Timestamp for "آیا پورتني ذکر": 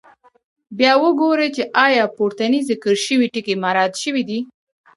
1.85-2.93